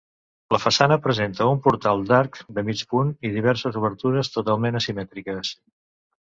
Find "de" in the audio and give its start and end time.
2.59-2.63